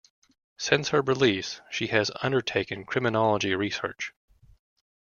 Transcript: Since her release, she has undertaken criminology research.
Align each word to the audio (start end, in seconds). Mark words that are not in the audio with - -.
Since 0.57 0.89
her 0.89 1.03
release, 1.03 1.61
she 1.69 1.85
has 1.89 2.09
undertaken 2.23 2.85
criminology 2.85 3.53
research. 3.53 4.13